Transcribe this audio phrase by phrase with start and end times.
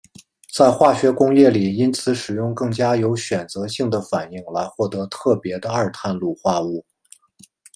[0.51, 6.83] 在化学工业里因此使用更加有选择性的反应来获得特别的二碳卤化物。